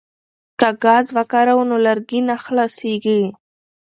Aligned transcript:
که 0.59 0.69
ګاز 0.83 1.05
وکاروو 1.17 1.67
نو 1.69 1.77
لرګي 1.85 2.19
نه 2.29 2.35
خلاصیږي. 2.43 3.21